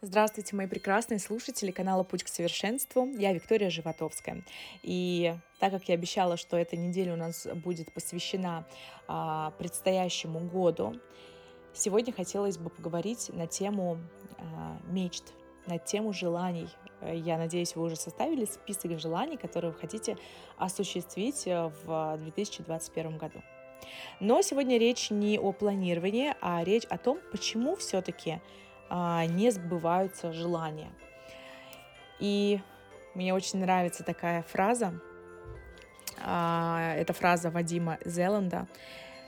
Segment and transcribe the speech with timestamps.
[0.00, 3.08] Здравствуйте, мои прекрасные слушатели канала «Путь к совершенству».
[3.18, 4.44] Я Виктория Животовская.
[4.84, 8.64] И так как я обещала, что эта неделя у нас будет посвящена
[9.08, 10.94] а, предстоящему году,
[11.74, 13.98] сегодня хотелось бы поговорить на тему
[14.38, 15.32] а, мечт,
[15.66, 16.68] на тему желаний.
[17.02, 20.16] Я надеюсь, вы уже составили список желаний, которые вы хотите
[20.58, 23.42] осуществить в 2021 году.
[24.20, 28.40] Но сегодня речь не о планировании, а речь о том, почему все-таки
[28.90, 30.90] не сбываются желания.
[32.18, 32.60] И
[33.14, 35.00] мне очень нравится такая фраза.
[36.24, 38.66] А, это фраза Вадима Зеланда.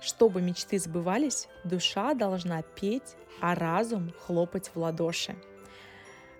[0.00, 5.34] Чтобы мечты сбывались, душа должна петь, а разум хлопать в ладоши.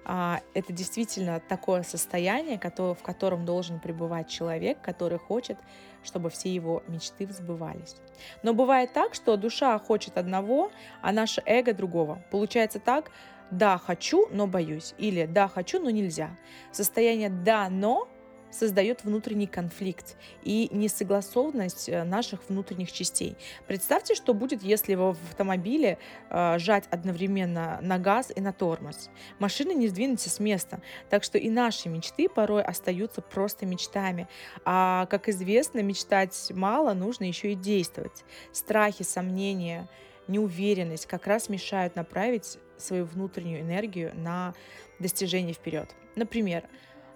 [0.04, 5.58] А, это действительно такое состояние, в котором должен пребывать человек, который хочет,
[6.02, 7.96] чтобы все его мечты сбывались.
[8.42, 12.22] Но бывает так, что душа хочет одного, а наше эго другого.
[12.30, 13.10] Получается так,
[13.50, 14.94] да, хочу, но боюсь.
[14.98, 16.36] Или да, хочу, но нельзя.
[16.72, 18.08] Состояние да, но
[18.54, 23.36] создает внутренний конфликт и несогласованность э, наших внутренних частей.
[23.66, 25.98] Представьте, что будет, если в автомобиле
[26.30, 29.10] э, жать одновременно на газ и на тормоз.
[29.38, 30.80] Машина не сдвинется с места.
[31.10, 34.28] Так что и наши мечты порой остаются просто мечтами.
[34.64, 38.24] А, как известно, мечтать мало, нужно еще и действовать.
[38.52, 39.88] Страхи, сомнения,
[40.28, 44.54] неуверенность как раз мешают направить свою внутреннюю энергию на
[44.98, 45.94] достижение вперед.
[46.16, 46.64] Например,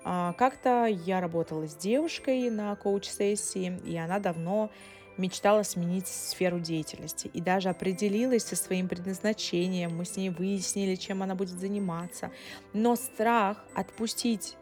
[0.02, 4.70] как-то я работала с девушкой на коуч-сессии, и она давно
[5.18, 9.96] мечтала сменить сферу деятельности и даже определилась со своим предназначением.
[9.96, 12.30] Мы с ней выяснили, чем она будет заниматься.
[12.72, 14.56] Но страх отпустить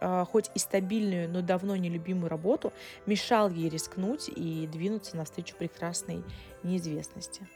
[0.00, 2.72] э, хоть и стабильную, но давно нелюбимую работу
[3.04, 6.22] мешал ей рискнуть и двинуться навстречу прекрасной
[6.62, 7.46] неизвестности.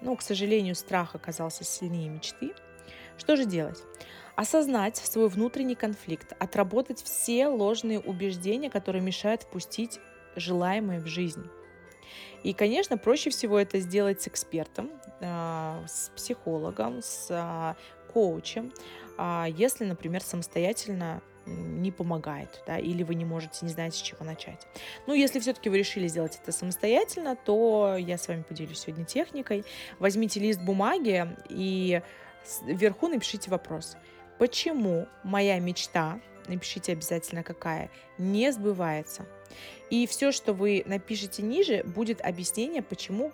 [0.00, 2.52] Но, к сожалению, страх оказался сильнее мечты.
[3.20, 3.84] Что же делать?
[4.36, 10.00] осознать свой внутренний конфликт, отработать все ложные убеждения, которые мешают впустить
[10.34, 11.46] желаемое в жизнь.
[12.42, 17.76] И, конечно, проще всего это сделать с экспертом, а, с психологом, с а,
[18.14, 18.72] коучем,
[19.18, 24.24] а, если, например, самостоятельно не помогает, да, или вы не можете, не знаете, с чего
[24.24, 24.66] начать.
[25.06, 29.64] Ну, если все-таки вы решили сделать это самостоятельно, то я с вами поделюсь сегодня техникой.
[29.98, 32.00] Возьмите лист бумаги и
[32.66, 33.96] вверху напишите вопрос–
[34.40, 36.18] почему моя мечта,
[36.48, 39.26] напишите обязательно какая, не сбывается.
[39.90, 43.32] И все, что вы напишете ниже, будет объяснение, почему,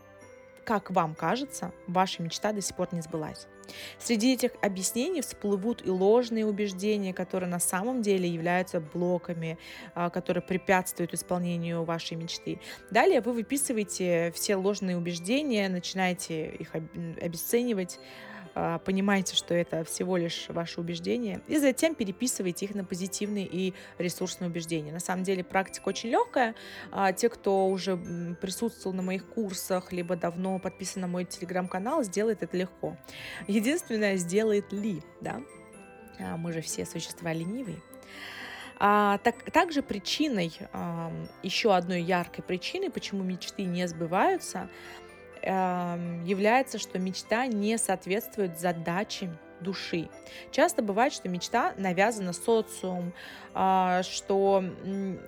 [0.65, 3.47] как вам кажется, ваша мечта до сих пор не сбылась.
[4.01, 9.59] Среди этих объяснений всплывут и ложные убеждения, которые на самом деле являются блоками,
[9.95, 12.61] а, которые препятствуют исполнению вашей мечты.
[12.91, 18.01] Далее вы выписываете все ложные убеждения, начинаете их обесценивать,
[18.85, 24.49] понимаете, что это всего лишь ваши убеждения, и затем переписывайте их на позитивные и ресурсные
[24.49, 24.93] убеждения.
[24.93, 26.55] На самом деле практика очень легкая.
[26.91, 27.97] А, те, кто уже
[28.41, 32.97] присутствовал на моих курсах, либо давно подписан на мой телеграм-канал, сделает это легко.
[33.47, 35.43] Единственное, сделает ли, да?
[36.19, 37.83] А, мы же все существа ленивые.
[38.79, 41.11] А, так, также причиной, а,
[41.43, 44.69] еще одной яркой причиной, почему мечты не сбываются,
[45.47, 50.09] является, что мечта не соответствует задачам души.
[50.51, 53.13] Часто бывает, что мечта навязана социумом,
[53.55, 54.65] а, что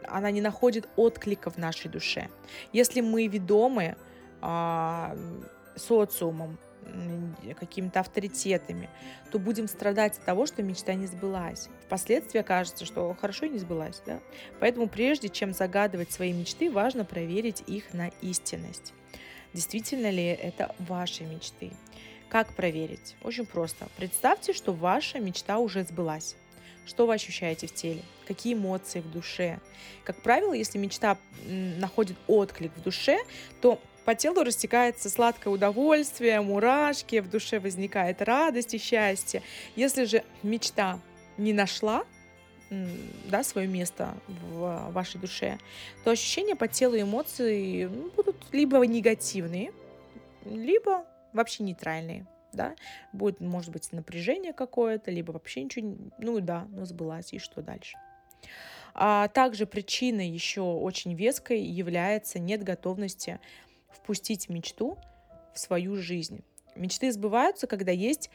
[0.07, 2.29] она не находит отклика в нашей душе.
[2.73, 3.97] Если мы ведомы
[4.41, 5.17] а,
[5.77, 6.59] социумом,
[7.61, 8.89] какими-то авторитетами,
[9.31, 11.69] то будем страдать от того, что мечта не сбылась.
[11.85, 14.03] Впоследствии окажется, что хорошо не сбылась.
[14.07, 14.21] Да?
[14.59, 18.95] Поэтому прежде чем загадывать свои мечты, важно проверить их на истинность.
[19.53, 21.73] Действительно ли это ваши мечты?
[22.29, 23.17] Как проверить?
[23.23, 23.89] Очень просто.
[23.97, 26.37] Представьте, что ваша мечта уже сбылась.
[26.87, 28.03] Что вы ощущаете в теле?
[28.27, 29.61] Какие эмоции в душе?
[30.05, 33.19] Как правило, если мечта находит отклик в душе,
[33.61, 39.43] то по телу растекается сладкое удовольствие, мурашки, в душе возникает радость и счастье.
[39.77, 40.99] Если же мечта
[41.37, 42.05] не нашла
[42.71, 45.59] да, свое место в вашей душе,
[46.05, 49.73] то ощущения по телу и эмоции ну, будут либо негативные,
[50.45, 52.27] либо вообще нейтральные.
[52.53, 52.75] Да?
[53.13, 57.97] Будет, может быть, напряжение какое-то, либо вообще ничего, ну да, но сбылась, и что дальше?
[58.95, 63.39] А также причиной еще очень веской является нет готовности
[63.91, 64.99] впустить мечту
[65.55, 66.43] в свою жизнь.
[66.75, 68.31] Мечты сбываются, когда есть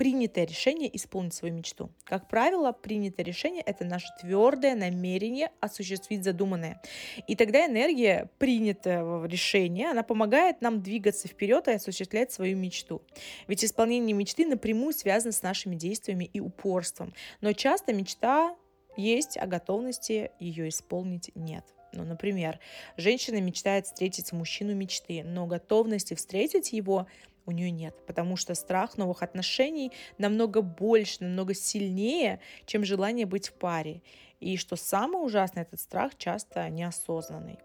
[0.00, 1.90] принятое решение исполнить свою мечту.
[2.04, 6.80] Как правило, принятое решение– это наше твердое намерение осуществить задуманное.
[7.26, 13.02] И тогда энергия принятого решения, она помогает нам двигаться вперед и осуществлять свою мечту.
[13.46, 17.12] Ведь исполнение мечты напрямую связано с нашими действиями и упорством.
[17.42, 18.56] Но часто мечта
[18.96, 21.66] есть, а готовности ее исполнить нет.
[21.92, 22.60] Ну, например,
[22.96, 27.06] женщина мечтает встретить мужчину мечты, но готовности встретить его
[27.50, 33.48] у нее нет, потому что страх новых отношений намного больше, намного сильнее, чем желание быть
[33.48, 34.02] в паре.
[34.40, 37.58] И что самое ужасное, этот страх часто неосознанный.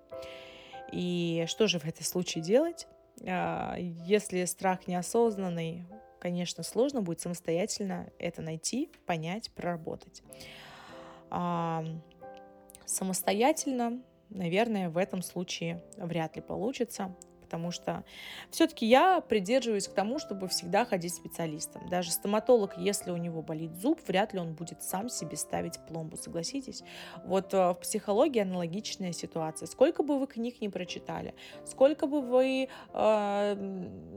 [0.91, 2.87] И что же в этом случае делать?
[3.25, 5.85] А, если страх неосознанный,
[6.19, 10.23] конечно, сложно будет самостоятельно это найти, понять, проработать.
[12.85, 17.15] Самостоятельно наверное, в этом случае вряд ли получится,
[17.45, 18.03] потому что
[18.49, 21.87] все-таки я придерживаюсь к тому, чтобы всегда ходить к специалистам.
[21.87, 26.17] Даже стоматолог, если у него болит зуб, вряд ли он будет сам себе ставить пломбу,
[26.17, 26.83] согласитесь?
[27.23, 29.67] Вот э, в психологии аналогичная ситуация.
[29.67, 33.55] Сколько бы вы книг не прочитали, сколько бы вы э,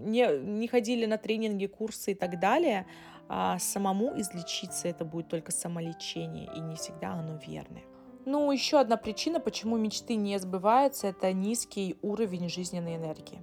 [0.06, 2.86] не, не ходили на тренинги, курсы и так далее,
[3.28, 7.88] э, самому излечиться это будет только самолечение, и не всегда оно верное.
[8.30, 13.42] Ну, еще одна причина, почему мечты не сбываются, это низкий уровень жизненной энергии.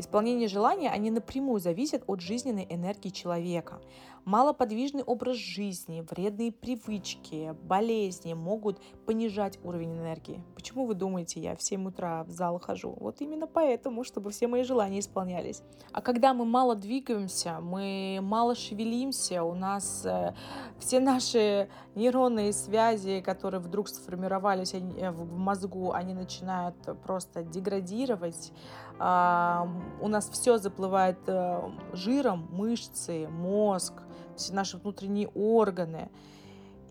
[0.00, 3.82] Исполнение желания, они напрямую зависят от жизненной энергии человека.
[4.24, 10.42] Малоподвижный образ жизни, вредные привычки, болезни могут понижать уровень энергии.
[10.54, 12.96] Почему вы думаете, я в 7 утра в зал хожу?
[13.00, 15.62] Вот именно поэтому, чтобы все мои желания исполнялись.
[15.92, 20.34] А когда мы мало двигаемся, мы мало шевелимся, у нас э,
[20.78, 28.52] все наши нейронные связи, которые вдруг сформировались э, в мозгу, они начинают просто деградировать,
[28.98, 29.66] э,
[30.00, 33.94] у нас все заплывает э, жиром, мышцы, мозг,
[34.36, 36.10] все наши внутренние органы.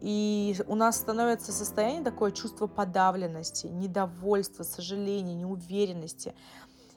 [0.01, 6.33] И у нас становится состояние такое чувство подавленности, недовольства, сожаления, неуверенности.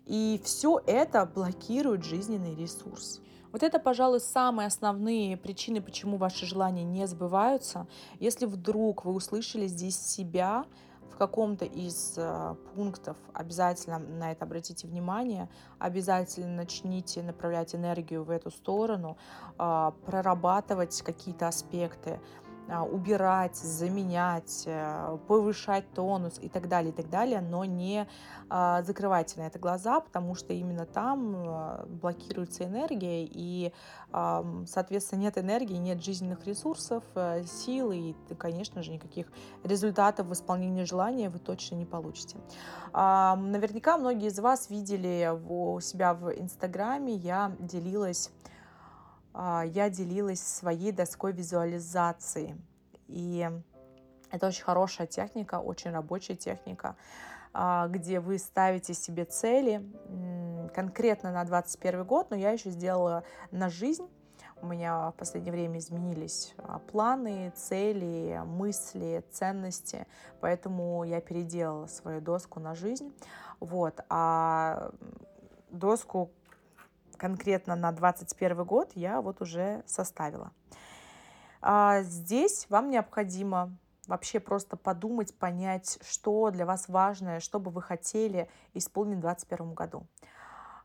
[0.07, 3.21] И все это блокирует жизненный ресурс.
[3.53, 7.87] Вот это, пожалуй, самые основные причины, почему ваши желания не сбываются.
[8.19, 10.65] Если вдруг вы услышали здесь себя,
[11.11, 18.31] в каком-то из э, пунктов обязательно на это обратите внимание, обязательно начните направлять энергию в
[18.31, 19.17] эту сторону,
[19.59, 27.11] э, прорабатывать какие-то аспекты, а, убирать, заменять, э, повышать тонус и так далее, и так
[27.11, 28.07] далее, но не
[28.49, 33.73] а, закрывайте на это глаза, потому что именно там э, блокируется энергия, и,
[34.67, 39.27] соответственно, нет энергии, нет жизненных ресурсов, э, сил, и, конечно же, никаких
[39.65, 42.37] результатов в исполнении желания вы точно не получите.
[42.93, 48.52] Наверняка многие из вас видели у себя в Инстаграме, я делилась а,
[49.35, 52.57] я делилась своей доской визуализации.
[53.09, 53.49] И
[54.33, 56.97] это очень хорошая техника, очень рабочая техника,
[57.53, 59.83] а, где вы ставите себе цели
[60.75, 64.09] конкретно на 2021 год, но я еще сделала на жизнь.
[64.63, 70.07] У меня в последнее время изменились а, планы, цели, мысли, ценности,
[70.41, 73.13] поэтому я переделала свою доску на жизнь.
[73.61, 74.01] Вот.
[74.09, 74.93] А
[75.69, 76.31] доску
[77.23, 80.51] конкретно на 2021 год я вот уже составила.
[81.61, 83.71] А здесь вам необходимо
[84.09, 89.75] вообще просто подумать, понять, что для вас важное, что бы вы хотели исполнить в 2021
[89.75, 90.05] году.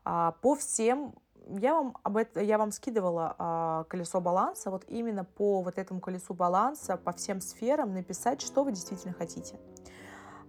[0.04, 1.12] А по всем
[1.58, 6.00] я вам об этом, я вам скидывала а, колесо баланса, вот именно по вот этому
[6.00, 9.58] колесу баланса, по всем сферам написать, что вы действительно хотите.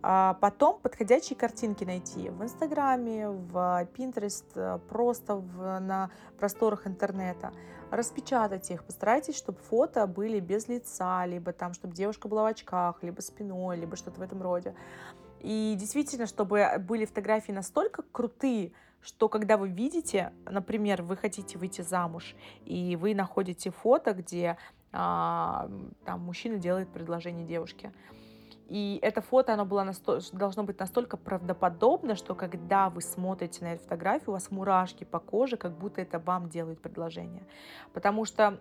[0.02, 7.52] А потом подходящие картинки найти в Инстаграме, в Pinterest, э, просто в, на просторах интернета.
[7.92, 13.04] Распечатать их, постарайтесь, чтобы фото были без лица, либо там, чтобы девушка была в очках,
[13.04, 14.74] либо спиной, либо что-то в этом роде.
[15.42, 21.82] И действительно, чтобы были фотографии настолько крутые, что когда вы видите, например, вы хотите выйти
[21.82, 24.58] замуж, и вы находите фото, где
[24.92, 25.70] а,
[26.06, 27.92] там мужчина делает предложение девушке,
[28.70, 30.20] и это фото, оно было насто...
[30.32, 35.20] должно быть настолько правдоподобно, что когда вы смотрите на эту фотографию, у вас мурашки по
[35.20, 37.44] коже, как будто это вам делают предложение.
[37.94, 38.60] Потому что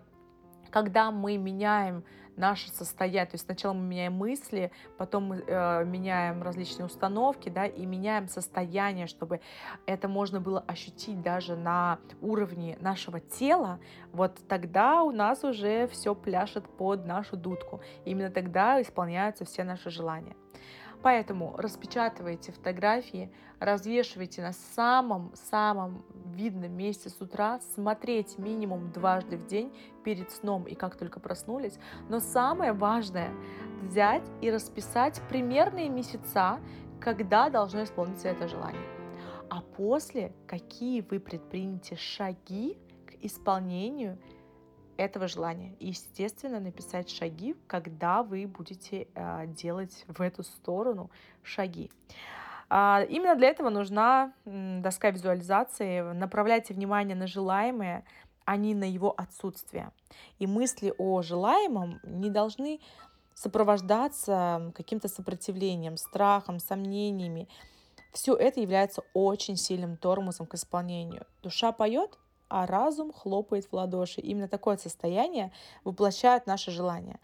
[0.71, 2.03] когда мы меняем
[2.39, 7.65] наше состояние, то есть сначала мы меняем мысли, потом мы э, меняем различные установки, да,
[7.65, 9.41] и меняем состояние, чтобы
[9.85, 13.79] это можно было ощутить даже на уровне нашего тела,
[14.13, 17.81] вот тогда у нас уже все пляшет под нашу дудку.
[18.05, 20.35] Именно тогда исполняются все наши желания.
[21.01, 26.03] Поэтому распечатывайте фотографии, развешивайте на самом-самом
[26.33, 31.79] видном месте с утра, смотреть минимум дважды в день перед сном и как только проснулись.
[32.09, 33.31] Но самое важное
[33.81, 36.59] взять и расписать примерные месяца,
[36.99, 38.83] когда должно исполниться это желание.
[39.49, 42.77] А после, какие вы предпримете шаги
[43.07, 44.19] к исполнению
[44.99, 45.75] этого желания.
[45.79, 51.09] И, естественно, написать шаги, когда вы будете э, делать в эту сторону
[51.41, 51.89] шаги.
[52.69, 56.01] А, именно для этого нужна доска визуализации.
[56.13, 58.03] Направляйте внимание на желаемое,
[58.45, 59.91] а не на его отсутствие.
[60.37, 62.79] И мысли о желаемом не должны
[63.33, 67.47] сопровождаться каким-то сопротивлением, страхом, сомнениями.
[68.11, 71.25] Все это является очень сильным тормозом к исполнению.
[71.41, 72.17] Душа поет,
[72.49, 74.21] а разум хлопает в ладоши.
[74.21, 75.51] Именно такое состояние
[75.83, 77.19] воплощает наше желание.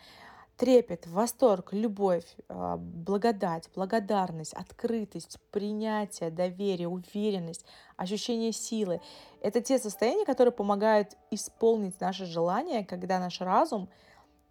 [0.58, 7.66] Трепет, восторг, любовь, а, благодать, благодарность, открытость, принятие, доверие, уверенность,
[7.98, 9.02] ощущение силы–
[9.46, 13.90] это те состояния, которые помогают исполнить наше желание, когда наш разум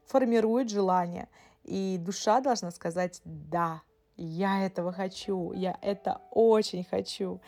[0.06, 1.28] формирует желание.
[1.64, 3.82] И душа должна сказать «да,
[4.16, 7.40] я этого хочу, я это очень хочу».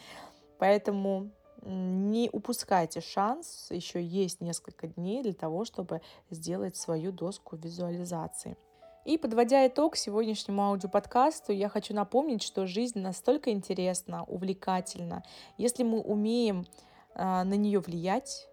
[0.59, 1.30] Поэтому
[1.62, 8.56] не упускайте шанс, еще есть несколько дней для того, чтобы сделать свою доску визуализации.
[9.04, 15.22] И подводя итог сегодняшнему аудиоподкасту, я хочу напомнить, что жизнь настолько интересна, увлекательна.
[15.58, 16.66] Если мы умеем
[17.14, 18.48] э, на нее влиять,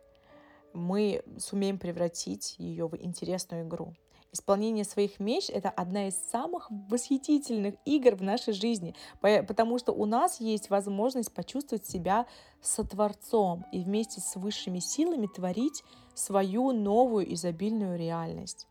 [0.73, 3.95] мы сумеем превратить ее в интересную игру.
[4.33, 10.05] Исполнение своих меч— это одна из самых восхитительных игр в нашей жизни, потому что у
[10.05, 12.25] нас есть возможность почувствовать себя
[12.59, 15.83] сотворцом и вместе с высшими силами творить
[16.15, 18.67] свою новую изобильную реальность.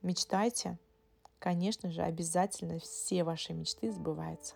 [0.00, 0.78] Мечтайте,
[1.40, 4.54] конечно же, обязательно все ваши мечты сбываются.